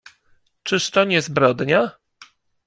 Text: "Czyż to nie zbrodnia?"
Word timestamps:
"Czyż 0.63 0.91
to 0.91 1.03
nie 1.03 1.21
zbrodnia?" 1.21 1.91